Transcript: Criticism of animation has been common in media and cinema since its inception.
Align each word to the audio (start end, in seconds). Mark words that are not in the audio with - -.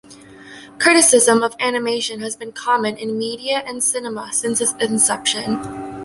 Criticism 0.79 1.43
of 1.43 1.55
animation 1.59 2.21
has 2.21 2.35
been 2.35 2.51
common 2.53 2.97
in 2.97 3.19
media 3.19 3.59
and 3.67 3.83
cinema 3.83 4.33
since 4.33 4.59
its 4.59 4.73
inception. 4.79 5.61